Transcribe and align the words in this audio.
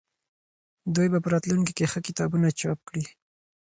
دوی 0.95 1.07
به 1.11 1.19
په 1.23 1.29
راتلونکي 1.33 1.73
کې 1.77 1.89
ښه 1.91 1.99
کتابونه 2.07 2.47
چاپ 2.59 2.79
کړي. 2.89 3.03